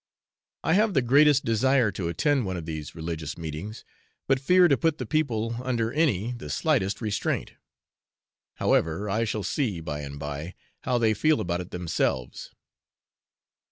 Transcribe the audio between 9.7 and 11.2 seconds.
by and by, how they